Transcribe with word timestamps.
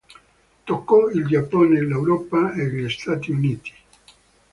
Toccò 0.63 1.09
il 1.09 1.27
Giappone, 1.27 1.79
l'Europa 1.85 2.53
e 2.55 2.67
gli 2.71 2.89
Stati 2.89 3.29
Uniti. 3.29 3.71